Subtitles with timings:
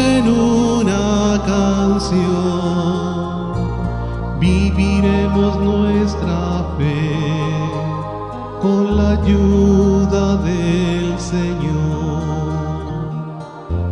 [0.00, 2.30] en una canción
[4.40, 7.10] viviremos nuestra fe
[8.62, 12.20] con la ayuda del Señor.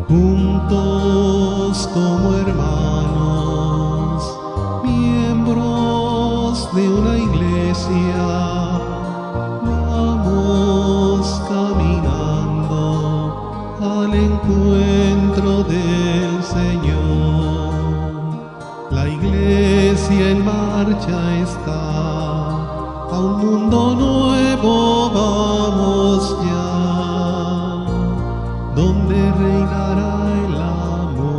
[0.08, 4.18] Juntos como hermanos,
[4.84, 8.24] miembros de una iglesia,
[9.62, 12.80] vamos caminando
[13.80, 15.87] al encuentro del
[20.10, 21.80] iglesia en marcha está,
[23.10, 26.70] a un mundo nuevo vamos ya,
[28.74, 30.14] donde reinará
[30.46, 31.34] el amor,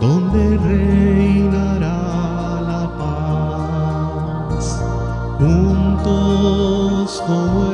[0.00, 1.98] donde reinará
[2.70, 4.64] la paz.
[5.38, 7.73] Juntos como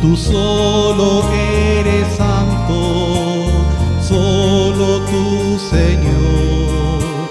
[0.00, 3.46] Tú solo eres santo,
[4.00, 7.28] solo tú Señor,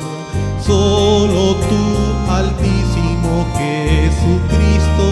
[0.60, 1.84] solo tú
[2.30, 5.08] altísimo Jesucristo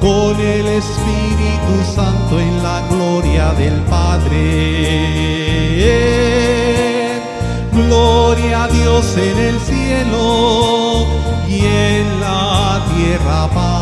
[0.00, 4.38] con el Espíritu Santo en la gloria del Padre.
[7.70, 11.06] Gloria a Dios en el cielo
[11.46, 13.81] y en la tierra paz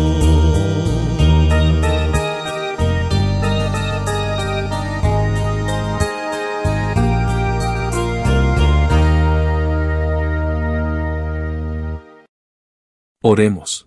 [13.23, 13.85] Oremos.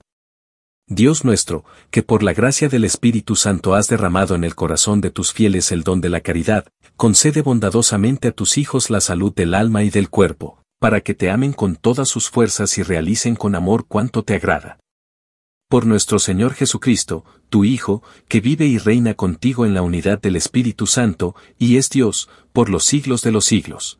[0.86, 5.10] Dios nuestro, que por la gracia del Espíritu Santo has derramado en el corazón de
[5.10, 9.54] tus fieles el don de la caridad, concede bondadosamente a tus hijos la salud del
[9.54, 13.56] alma y del cuerpo, para que te amen con todas sus fuerzas y realicen con
[13.56, 14.78] amor cuanto te agrada.
[15.68, 20.36] Por nuestro Señor Jesucristo, tu Hijo, que vive y reina contigo en la unidad del
[20.36, 23.98] Espíritu Santo, y es Dios, por los siglos de los siglos.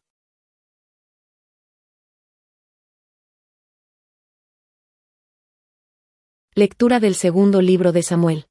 [6.57, 8.47] Lectura del segundo libro de Samuel.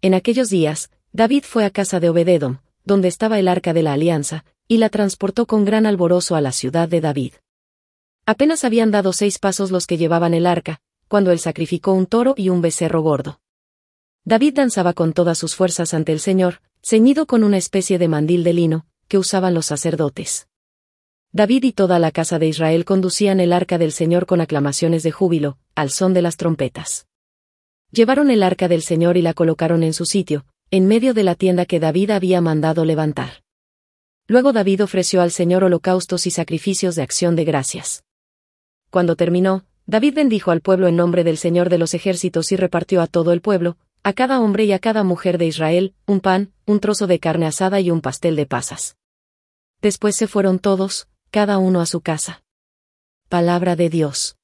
[0.00, 3.92] En aquellos días, David fue a casa de Obededom, donde estaba el arca de la
[3.92, 7.34] alianza, y la transportó con gran alborozo a la ciudad de David.
[8.26, 12.34] Apenas habían dado seis pasos los que llevaban el arca, cuando él sacrificó un toro
[12.36, 13.40] y un becerro gordo.
[14.24, 18.42] David danzaba con todas sus fuerzas ante el Señor, ceñido con una especie de mandil
[18.42, 20.48] de lino, que usaban los sacerdotes.
[21.30, 25.12] David y toda la casa de Israel conducían el arca del Señor con aclamaciones de
[25.12, 27.06] júbilo, al son de las trompetas.
[27.92, 31.34] Llevaron el arca del Señor y la colocaron en su sitio, en medio de la
[31.34, 33.42] tienda que David había mandado levantar.
[34.26, 38.04] Luego David ofreció al Señor holocaustos y sacrificios de acción de gracias.
[38.88, 43.02] Cuando terminó, David bendijo al pueblo en nombre del Señor de los ejércitos y repartió
[43.02, 46.50] a todo el pueblo, a cada hombre y a cada mujer de Israel, un pan,
[46.64, 48.96] un trozo de carne asada y un pastel de pasas.
[49.82, 52.42] Después se fueron todos, cada uno a su casa.
[53.28, 54.36] Palabra de Dios.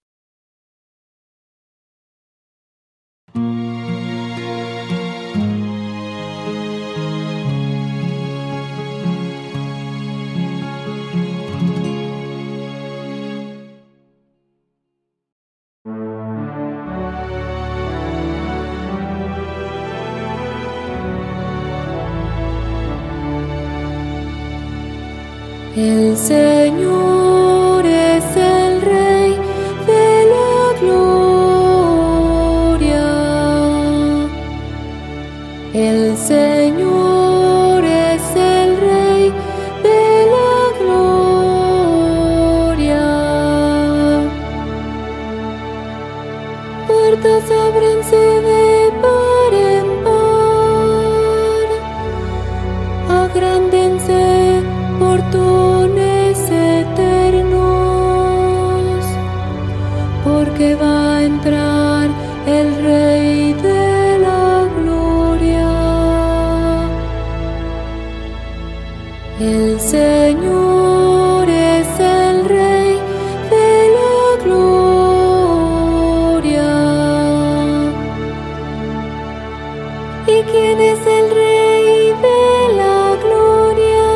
[80.31, 82.43] ¿Y quién es el Rey de
[82.81, 84.09] la gloria?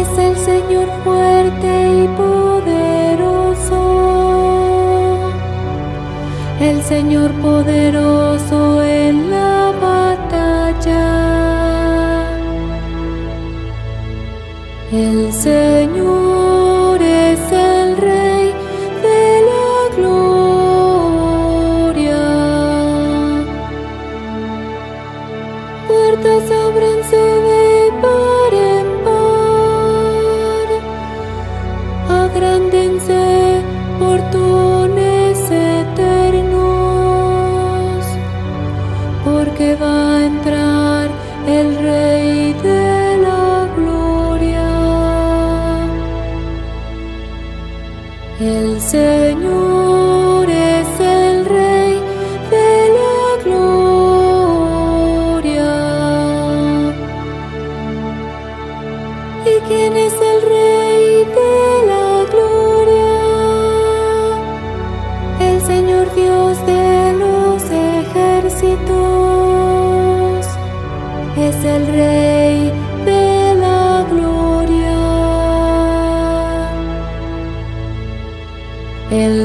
[0.00, 1.70] Es el Señor fuerte
[2.02, 3.80] y poderoso,
[6.60, 11.04] el Señor poderoso en la batalla.
[14.92, 15.73] El Señor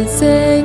[0.09, 0.58] say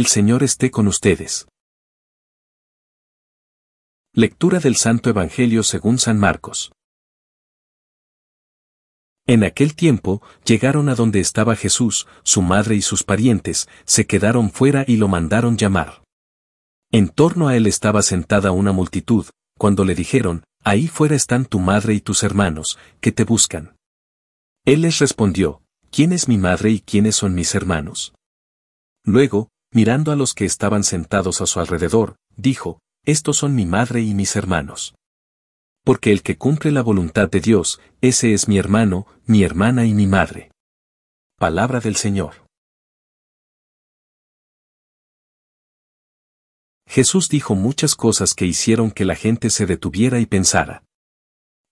[0.00, 1.46] El Señor esté con ustedes.
[4.14, 6.72] Lectura del Santo Evangelio según San Marcos.
[9.26, 14.50] En aquel tiempo, llegaron a donde estaba Jesús, su madre y sus parientes, se quedaron
[14.50, 16.02] fuera y lo mandaron llamar.
[16.90, 19.26] En torno a él estaba sentada una multitud,
[19.58, 23.76] cuando le dijeron, Ahí fuera están tu madre y tus hermanos, que te buscan.
[24.64, 28.14] Él les respondió, ¿Quién es mi madre y quiénes son mis hermanos?
[29.04, 34.02] Luego, mirando a los que estaban sentados a su alrededor, dijo, Estos son mi madre
[34.02, 34.94] y mis hermanos.
[35.84, 39.94] Porque el que cumple la voluntad de Dios, ese es mi hermano, mi hermana y
[39.94, 40.50] mi madre.
[41.38, 42.44] Palabra del Señor.
[46.86, 50.82] Jesús dijo muchas cosas que hicieron que la gente se detuviera y pensara.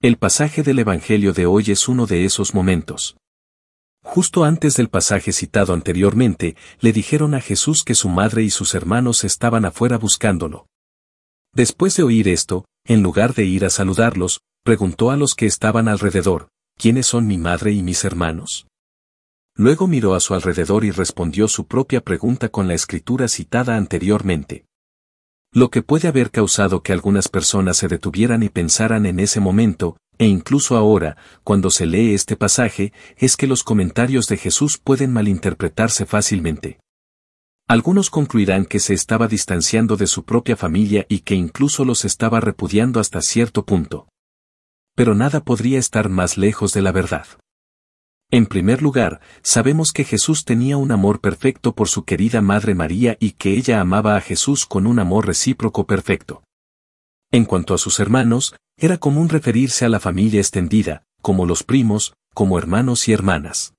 [0.01, 3.17] El pasaje del Evangelio de hoy es uno de esos momentos.
[4.11, 8.75] Justo antes del pasaje citado anteriormente, le dijeron a Jesús que su madre y sus
[8.75, 10.67] hermanos estaban afuera buscándolo.
[11.53, 15.89] Después de oír esto, en lugar de ir a saludarlos, preguntó a los que estaban
[15.89, 16.49] alrededor,
[16.79, 18.67] ¿quiénes son mi madre y mis hermanos?
[19.55, 24.65] Luego miró a su alrededor y respondió su propia pregunta con la escritura citada anteriormente.
[25.53, 29.97] Lo que puede haber causado que algunas personas se detuvieran y pensaran en ese momento,
[30.19, 35.13] e incluso ahora, cuando se lee este pasaje, es que los comentarios de Jesús pueden
[35.13, 36.81] malinterpretarse fácilmente.
[37.67, 42.41] Algunos concluirán que se estaba distanciando de su propia familia y que incluso los estaba
[42.41, 44.09] repudiando hasta cierto punto.
[44.95, 47.27] Pero nada podría estar más lejos de la verdad.
[48.31, 53.17] En primer lugar, sabemos que Jesús tenía un amor perfecto por su querida Madre María
[53.21, 56.43] y que ella amaba a Jesús con un amor recíproco perfecto.
[57.33, 62.15] En cuanto a sus hermanos, era común referirse a la familia extendida, como los primos,
[62.35, 63.75] como hermanos y hermanas.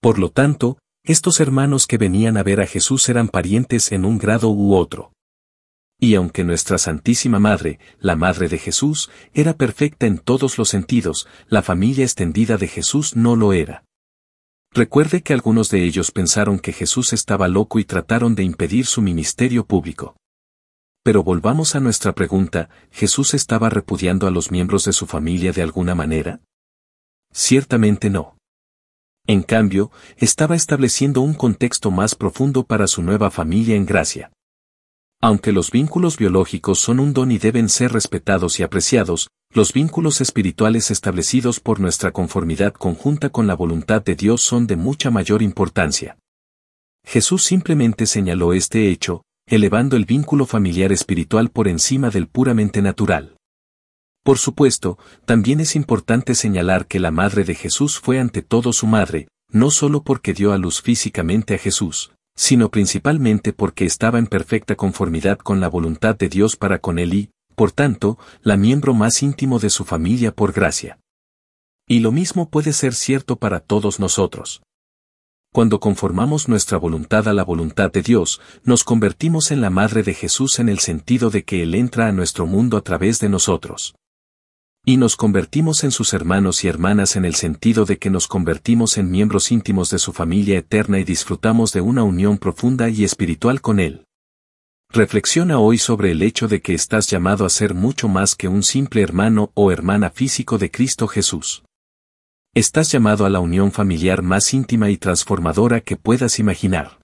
[0.00, 4.18] Por lo tanto, estos hermanos que venían a ver a Jesús eran parientes en un
[4.18, 5.12] grado u otro.
[5.98, 11.26] Y aunque nuestra Santísima Madre, la Madre de Jesús, era perfecta en todos los sentidos,
[11.48, 13.84] la familia extendida de Jesús no lo era.
[14.72, 19.00] Recuerde que algunos de ellos pensaron que Jesús estaba loco y trataron de impedir su
[19.00, 20.16] ministerio público.
[21.02, 25.62] Pero volvamos a nuestra pregunta, ¿Jesús estaba repudiando a los miembros de su familia de
[25.62, 26.40] alguna manera?
[27.32, 28.36] Ciertamente no.
[29.26, 34.30] En cambio, estaba estableciendo un contexto más profundo para su nueva familia en gracia.
[35.20, 40.20] Aunque los vínculos biológicos son un don y deben ser respetados y apreciados, los vínculos
[40.20, 45.40] espirituales establecidos por nuestra conformidad conjunta con la voluntad de Dios son de mucha mayor
[45.40, 46.18] importancia.
[47.06, 53.36] Jesús simplemente señaló este hecho, elevando el vínculo familiar espiritual por encima del puramente natural.
[54.24, 58.88] Por supuesto, también es importante señalar que la madre de Jesús fue ante todo su
[58.88, 64.26] madre, no solo porque dio a luz físicamente a Jesús, sino principalmente porque estaba en
[64.26, 68.94] perfecta conformidad con la voluntad de Dios para con él y, por tanto, la miembro
[68.94, 70.98] más íntimo de su familia por gracia.
[71.88, 74.62] Y lo mismo puede ser cierto para todos nosotros.
[75.52, 80.12] Cuando conformamos nuestra voluntad a la voluntad de Dios, nos convertimos en la Madre de
[80.12, 83.94] Jesús en el sentido de que Él entra a nuestro mundo a través de nosotros.
[84.88, 88.98] Y nos convertimos en sus hermanos y hermanas en el sentido de que nos convertimos
[88.98, 93.60] en miembros íntimos de su familia eterna y disfrutamos de una unión profunda y espiritual
[93.60, 94.04] con Él.
[94.88, 98.62] Reflexiona hoy sobre el hecho de que estás llamado a ser mucho más que un
[98.62, 101.64] simple hermano o hermana físico de Cristo Jesús.
[102.54, 107.00] Estás llamado a la unión familiar más íntima y transformadora que puedas imaginar.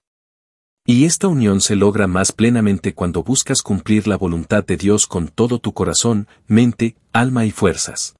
[0.85, 5.29] Y esta unión se logra más plenamente cuando buscas cumplir la voluntad de Dios con
[5.29, 8.17] todo tu corazón, mente, alma y fuerzas.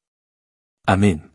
[0.86, 1.33] Amén.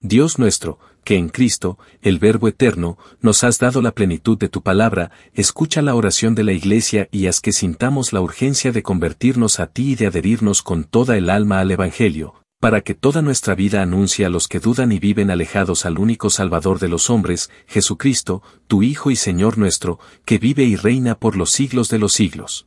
[0.00, 4.62] Dios nuestro, que en Cristo, el Verbo eterno, nos has dado la plenitud de tu
[4.62, 9.58] palabra, escucha la oración de la Iglesia y haz que sintamos la urgencia de convertirnos
[9.58, 13.54] a ti y de adherirnos con toda el alma al Evangelio, para que toda nuestra
[13.54, 17.50] vida anuncie a los que dudan y viven alejados al único Salvador de los hombres,
[17.66, 22.12] Jesucristo, tu Hijo y Señor nuestro, que vive y reina por los siglos de los
[22.12, 22.66] siglos.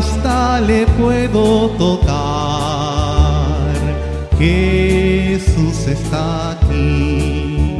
[0.00, 2.10] hasta le puedo tocar.
[4.38, 7.78] Jesús está aquí.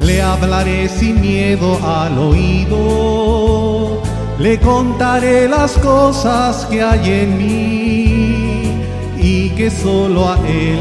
[0.00, 4.00] Le hablaré sin miedo al oído,
[4.38, 8.84] le contaré las cosas que hay en mí
[9.18, 10.80] y que solo a Él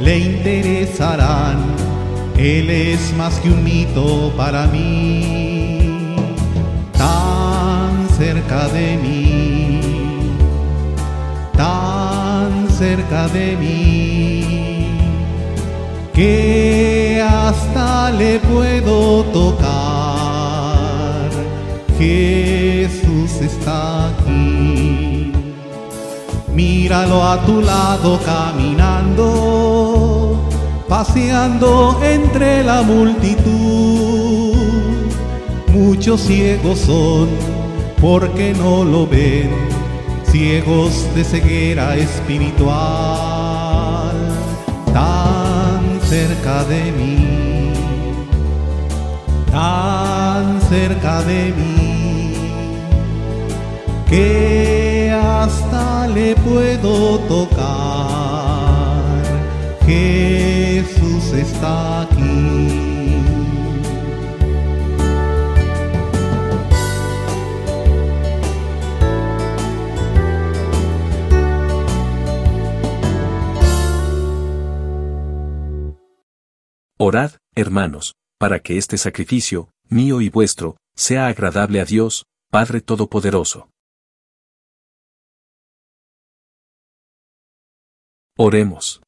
[0.00, 1.74] le interesarán
[2.38, 6.16] él es más que un mito para mí,
[6.92, 9.53] tan cerca de mí,
[11.56, 14.88] tan cerca de mí,
[16.12, 20.54] que hasta le puedo tocar.
[21.98, 25.32] Jesús está aquí.
[26.52, 29.26] Míralo a tu lado caminando,
[30.88, 34.54] paseando entre la multitud.
[35.68, 37.28] Muchos ciegos son
[38.00, 39.50] porque no lo ven,
[40.34, 42.74] ciegos de ceguera espiritual,
[44.92, 47.72] tan cerca de mí,
[49.52, 52.34] tan cerca de mí,
[54.08, 57.62] que hasta le puedo tocar.
[59.86, 62.83] Jesús está aquí.
[76.96, 83.68] Orad, hermanos, para que este sacrificio, mío y vuestro, sea agradable a Dios, Padre Todopoderoso.
[88.38, 89.02] Oremos.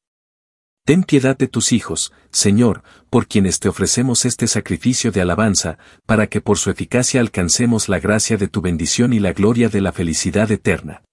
[0.85, 6.27] Ten piedad de tus hijos, Señor, por quienes te ofrecemos este sacrificio de alabanza, para
[6.27, 9.93] que por su eficacia alcancemos la gracia de tu bendición y la gloria de la
[9.93, 11.03] felicidad eterna.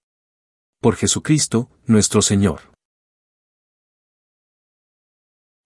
[0.81, 2.74] Por Jesucristo, nuestro Señor.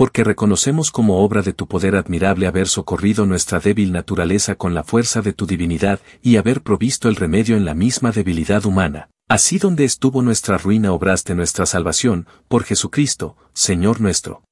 [0.00, 4.82] porque reconocemos como obra de tu poder admirable haber socorrido nuestra débil naturaleza con la
[4.82, 9.10] fuerza de tu divinidad y haber provisto el remedio en la misma debilidad humana.
[9.28, 14.42] Así donde estuvo nuestra ruina obraste nuestra salvación, por Jesucristo, Señor nuestro.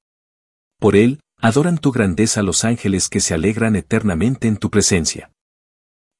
[0.78, 5.30] Por Él, adoran tu grandeza los ángeles que se alegran eternamente en tu presencia.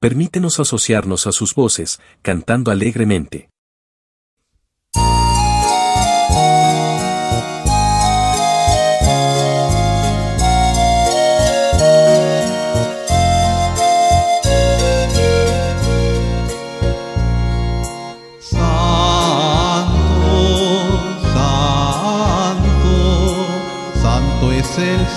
[0.01, 3.49] Permítenos asociarnos a sus voces, cantando alegremente.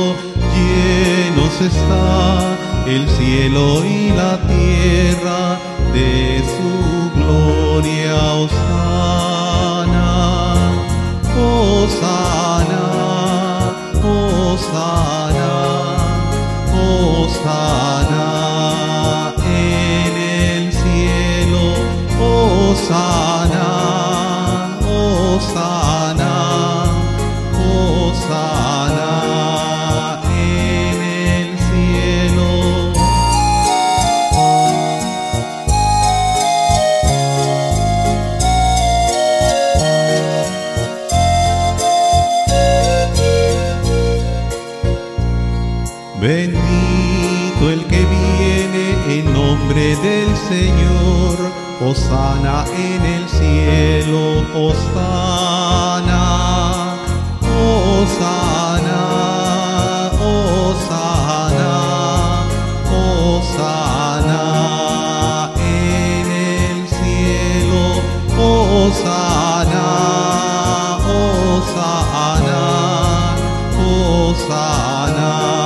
[0.55, 5.59] llenos está el cielo y la tierra
[5.93, 8.15] de su gloria.
[8.33, 10.11] Osana,
[11.37, 12.87] Osana,
[14.03, 15.53] Osana,
[17.29, 18.25] Osana
[19.45, 21.65] en el cielo,
[22.19, 23.26] Osana.
[51.97, 56.25] Osana en el cielo, Osana,
[57.41, 59.01] Osana,
[60.21, 61.73] Osana,
[63.33, 64.43] Osana
[65.57, 67.85] en el cielo,
[68.37, 69.89] Osana,
[71.57, 72.61] Osana,
[74.29, 75.66] Osana.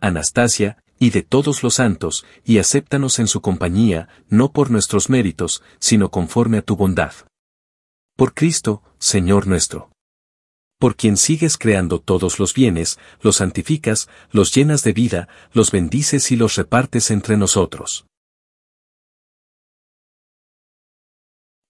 [0.00, 5.62] Anastasia, y de todos los santos, y acéptanos en su compañía, no por nuestros méritos,
[5.78, 7.12] sino conforme a tu bondad.
[8.16, 9.90] Por Cristo, Señor nuestro.
[10.78, 16.30] Por quien sigues creando todos los bienes, los santificas, los llenas de vida, los bendices
[16.30, 18.06] y los repartes entre nosotros.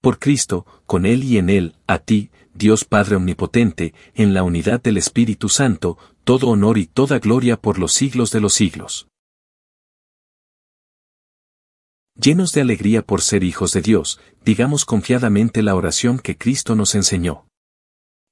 [0.00, 4.80] Por Cristo, con Él y en Él, a ti, Dios Padre Omnipotente, en la unidad
[4.80, 9.08] del Espíritu Santo, todo honor y toda gloria por los siglos de los siglos.
[12.16, 16.94] Llenos de alegría por ser hijos de Dios, digamos confiadamente la oración que Cristo nos
[16.94, 17.48] enseñó.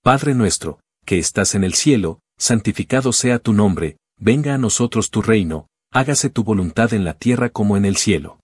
[0.03, 5.23] Padre nuestro, que estás en el cielo, santificado sea tu nombre, venga a nosotros tu
[5.23, 8.41] reino, hágase tu voluntad en la tierra como en el cielo.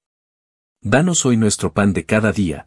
[0.81, 2.67] Danos hoy nuestro pan de cada día,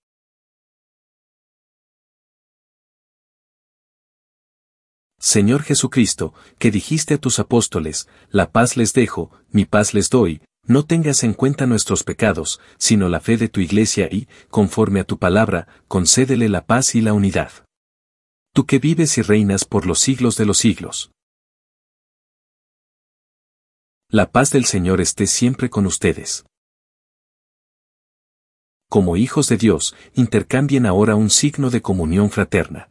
[5.21, 10.41] Señor Jesucristo, que dijiste a tus apóstoles, la paz les dejo, mi paz les doy,
[10.65, 15.03] no tengas en cuenta nuestros pecados, sino la fe de tu iglesia y, conforme a
[15.03, 17.51] tu palabra, concédele la paz y la unidad.
[18.51, 21.11] Tú que vives y reinas por los siglos de los siglos.
[24.09, 26.45] La paz del Señor esté siempre con ustedes.
[28.89, 32.90] Como hijos de Dios, intercambien ahora un signo de comunión fraterna.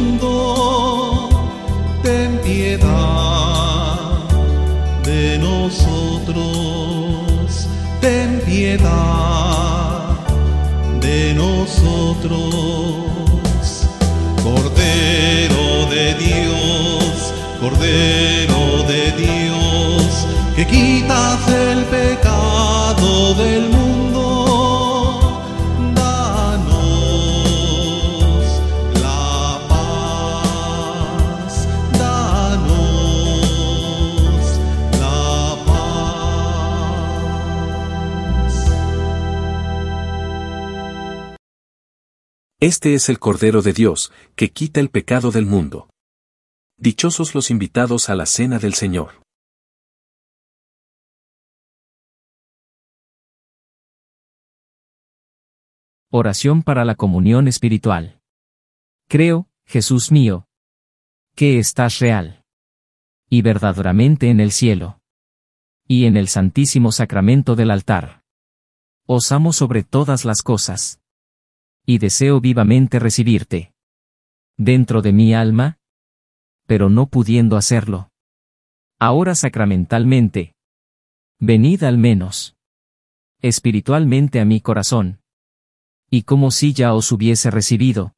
[11.01, 12.39] de nosotros.
[14.41, 23.80] Cordero de Dios, Cordero de Dios, que quitas el pecado del mundo.
[42.63, 45.89] Este es el Cordero de Dios, que quita el pecado del mundo.
[46.77, 49.23] Dichosos los invitados a la cena del Señor.
[56.11, 58.21] Oración para la comunión espiritual.
[59.09, 60.45] Creo, Jesús mío,
[61.35, 62.45] que estás real
[63.27, 65.01] y verdaderamente en el cielo
[65.87, 68.23] y en el santísimo sacramento del altar.
[69.07, 71.00] Os amo sobre todas las cosas
[71.91, 73.73] y deseo vivamente recibirte
[74.57, 75.77] dentro de mi alma,
[76.65, 78.11] pero no pudiendo hacerlo.
[78.97, 80.55] Ahora sacramentalmente.
[81.37, 82.55] Venid al menos
[83.41, 85.19] espiritualmente a mi corazón
[86.09, 88.15] y como si ya os hubiese recibido.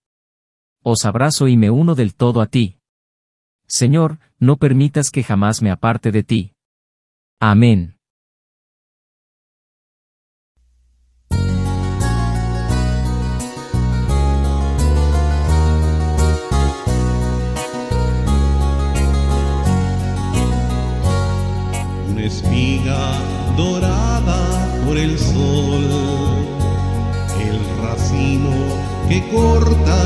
[0.84, 2.78] Os abrazo y me uno del todo a ti.
[3.66, 6.54] Señor, no permitas que jamás me aparte de ti.
[7.40, 7.98] Amén.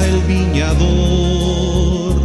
[0.07, 2.15] El viñador,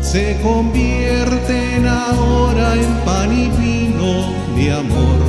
[0.00, 5.20] se convierten ahora en pan y vino de amor,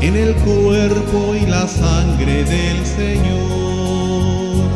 [0.00, 4.68] en el cuerpo y la sangre del Señor,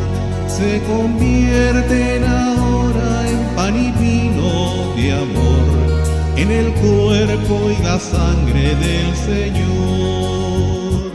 [0.47, 5.75] se convierten ahora en pan y vino de amor
[6.37, 11.11] en el cuerpo y la sangre del Señor.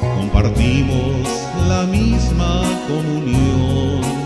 [0.00, 1.28] Compartimos
[1.66, 4.19] la misma comunión.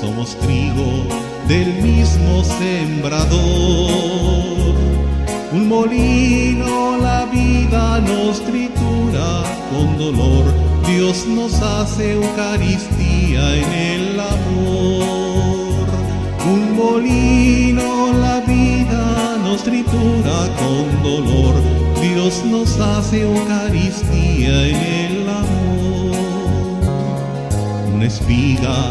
[0.00, 1.04] Somos trigo
[1.46, 3.36] del mismo sembrador.
[5.52, 10.44] Un molino la vida nos tritura con dolor.
[10.86, 15.86] Dios nos hace Eucaristía en el amor.
[16.50, 21.56] Un molino la vida nos tritura con dolor.
[22.00, 26.16] Dios nos hace Eucaristía en el amor.
[27.94, 28.90] Una espiga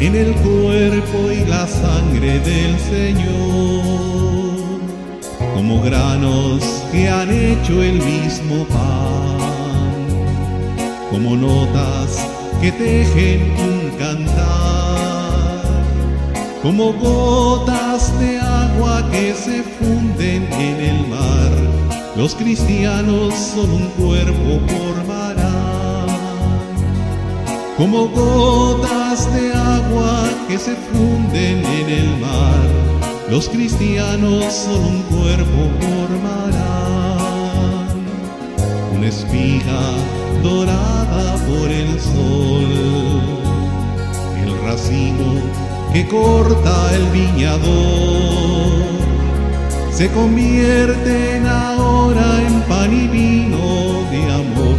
[0.00, 4.06] en el cuerpo y la sangre del Señor
[5.56, 9.38] como granos que han hecho el mismo pan,
[11.10, 12.26] como notas
[12.60, 15.64] que tejen un cantar,
[16.62, 21.52] como gotas de agua que se funden en el mar,
[22.16, 26.06] los cristianos son un cuerpo formarán,
[27.78, 29.55] como gotas de agua
[30.48, 32.60] que se funden en el mar.
[33.30, 37.08] Los cristianos son un cuerpo formarán,
[38.96, 39.80] una espiga
[40.42, 42.64] dorada por el sol,
[44.44, 45.42] el racimo
[45.92, 48.72] que corta el viñador,
[49.90, 54.78] se convierten ahora en pan y vino de amor,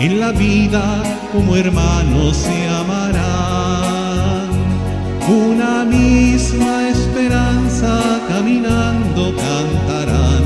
[0.00, 4.10] en la vida como hermanos se amarán
[5.30, 10.44] una misma esperanza caminando cantarán,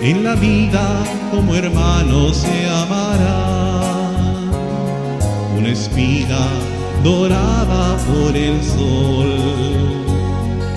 [0.00, 4.18] en la vida como hermanos se amarán.
[5.56, 6.46] Una espiga
[7.04, 9.30] dorada por el sol,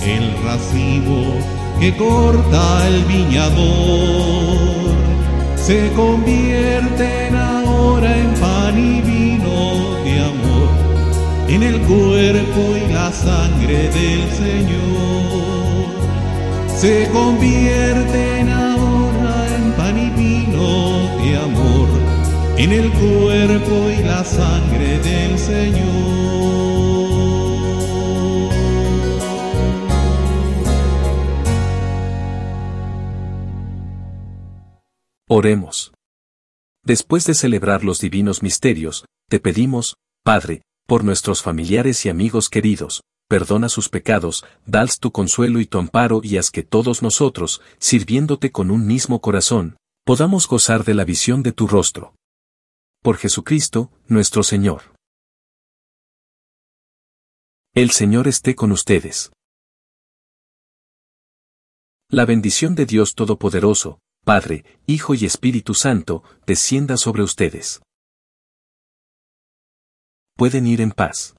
[0.04, 1.34] el racimo
[1.80, 4.81] que corta el viñador,
[5.62, 10.92] se convierten ahora en pan y vino de amor
[11.48, 15.86] en el cuerpo y la sangre del Señor.
[16.76, 21.88] Se convierten ahora en pan y vino de amor,
[22.56, 26.71] en el cuerpo y la sangre del Señor.
[35.34, 35.94] Oremos.
[36.84, 43.00] Después de celebrar los divinos misterios, te pedimos, Padre, por nuestros familiares y amigos queridos,
[43.30, 48.52] perdona sus pecados, dals tu consuelo y tu amparo y haz que todos nosotros, sirviéndote
[48.52, 52.14] con un mismo corazón, podamos gozar de la visión de tu rostro.
[53.00, 54.82] Por Jesucristo, nuestro Señor.
[57.72, 59.32] El Señor esté con ustedes.
[62.10, 67.82] La bendición de Dios Todopoderoso, Padre, Hijo y Espíritu Santo, descienda sobre ustedes
[70.42, 71.36] pueden ir en paz.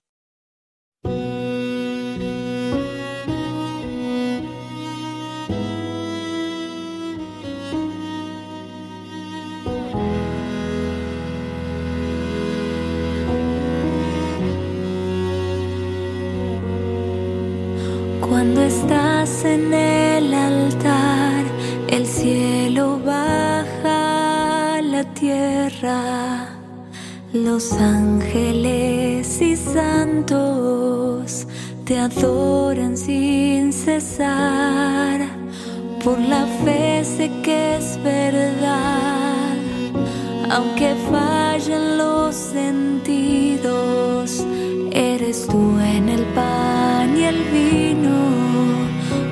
[18.22, 19.74] Cuando estás en
[25.24, 26.50] tierra
[27.32, 31.48] los ángeles y santos
[31.86, 35.22] te adoran sin cesar.
[36.04, 39.56] Por la fe sé que es verdad,
[40.52, 43.66] aunque fallen los sentidos,
[44.92, 48.18] eres tú en el pan y el vino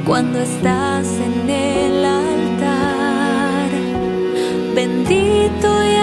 [0.05, 1.80] cuando estás en el
[4.81, 5.95] Bendito y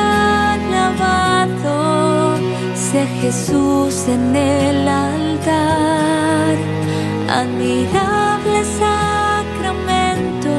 [2.77, 6.57] sea Jesús en el altar,
[7.29, 10.55] admirable sacramento,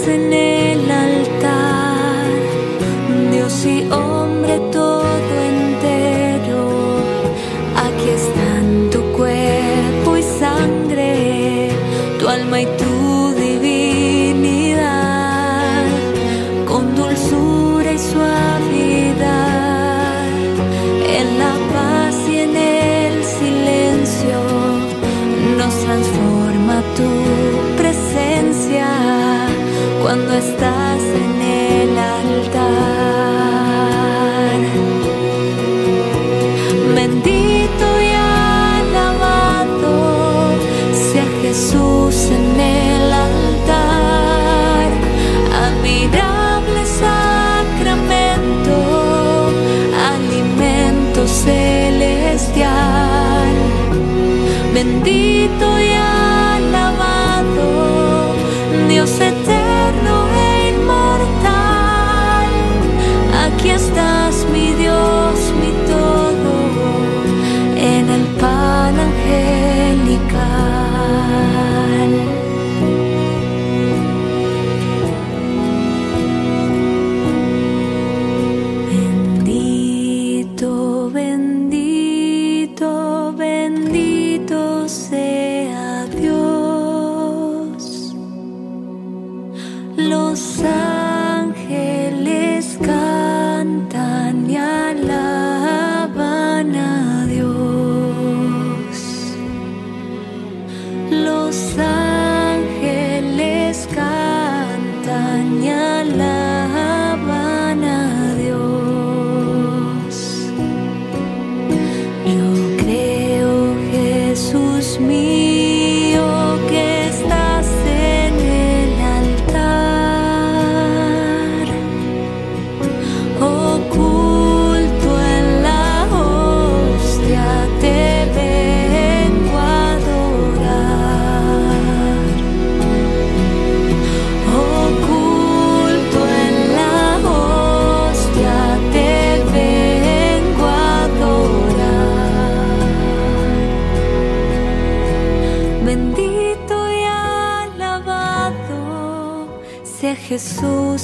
[0.09, 0.58] en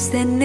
[0.06, 0.45] Jesús